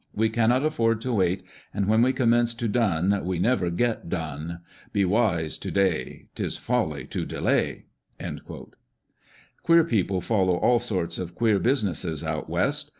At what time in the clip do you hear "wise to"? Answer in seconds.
5.05-5.69